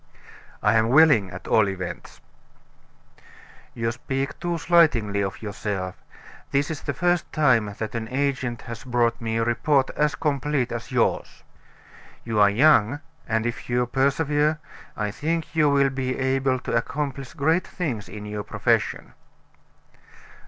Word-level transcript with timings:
"I 0.63 0.77
am 0.77 0.89
willing, 0.89 1.29
at 1.29 1.47
all 1.47 1.69
events." 1.69 2.21
"You 3.75 3.91
speak 3.91 4.39
too 4.39 4.57
slightingly 4.57 5.21
of 5.21 5.43
yourself; 5.43 5.95
this 6.49 6.71
is 6.71 6.81
the 6.81 6.95
first 6.95 7.31
time 7.31 7.75
that 7.77 7.93
an 7.93 8.07
agent 8.07 8.63
has 8.63 8.83
brought 8.83 9.21
me 9.21 9.37
a 9.37 9.43
report 9.43 9.91
as 9.91 10.15
complete 10.15 10.71
as 10.71 10.91
yours. 10.91 11.43
You 12.23 12.39
are 12.39 12.49
young, 12.49 13.01
and 13.27 13.45
if 13.45 13.69
you 13.69 13.85
persevere, 13.85 14.57
I 14.97 15.11
think 15.11 15.55
you 15.55 15.69
will 15.69 15.91
be 15.91 16.17
able 16.17 16.57
to 16.61 16.75
accomplish 16.75 17.35
great 17.35 17.67
things 17.67 18.09
in 18.09 18.25
your 18.25 18.41
profession." 18.43 19.13